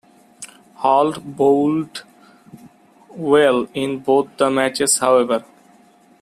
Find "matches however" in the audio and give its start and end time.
4.49-5.45